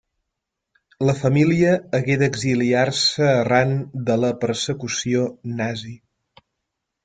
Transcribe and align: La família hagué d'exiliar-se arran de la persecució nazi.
La 1.09 1.13
família 1.19 1.73
hagué 1.99 2.15
d'exiliar-se 2.23 3.29
arran 3.35 3.77
de 4.11 4.19
la 4.25 4.35
persecució 4.47 5.31
nazi. 5.63 5.97